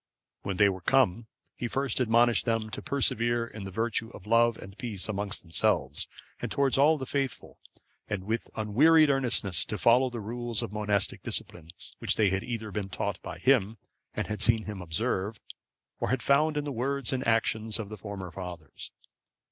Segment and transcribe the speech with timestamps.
[0.41, 4.75] When they were come, he first admonished them to preserve the virtue of love and
[4.75, 6.07] peace among themselves,
[6.41, 7.59] and towards all the faithful;
[8.09, 11.69] and with unwearied earnestness to follow the rules of monastic discipline,
[11.99, 13.77] which they had either been taught by him,
[14.15, 15.39] and had seen him observe,
[15.99, 18.89] or had found in the words and actions of the former fathers.